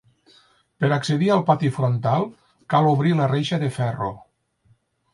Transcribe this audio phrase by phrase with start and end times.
[0.83, 2.27] Per accedir al pati frontal,
[2.75, 4.13] cal obrir la reixa de ferro.